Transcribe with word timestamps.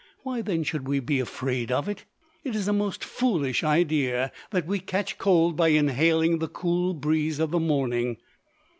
Why, 0.23 0.41
then, 0.41 0.63
should 0.63 0.87
we 0.87 0.99
be 0.99 1.19
afraid 1.19 1.71
of 1.71 1.87
it? 1.87 2.05
It 2.43 2.55
is 2.55 2.67
a 2.67 2.73
most 2.73 3.03
foolish 3.03 3.63
idea 3.63 4.31
that 4.49 4.65
we 4.65 4.79
catch 4.79 5.19
cold 5.19 5.55
by 5.55 5.67
inhaling 5.67 6.39
the 6.39 6.47
cool 6.47 6.95
breeze 6.95 7.37
of 7.37 7.51
the 7.51 7.59
morning. 7.59 8.17